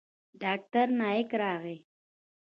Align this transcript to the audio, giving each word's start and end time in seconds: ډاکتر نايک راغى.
ډاکتر 0.41 0.87
نايک 0.99 1.29
راغى. 1.41 1.77